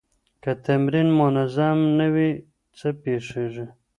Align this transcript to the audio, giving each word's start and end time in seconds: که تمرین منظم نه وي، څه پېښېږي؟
که 0.43 0.51
تمرین 0.65 1.07
منظم 1.19 1.79
نه 1.97 2.07
وي، 2.13 2.31
څه 2.77 2.87
پېښېږي؟ 3.03 3.65